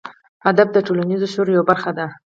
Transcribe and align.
ادب 0.49 0.67
د 0.73 0.77
ټولنیز 0.87 1.21
شعور 1.33 1.47
یوه 1.55 1.65
برخه 1.71 1.91
ده. 1.97 2.05